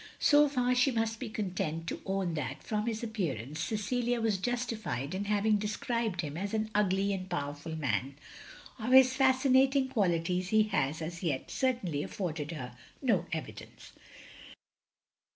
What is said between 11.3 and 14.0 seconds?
certainly afforded her no evidence.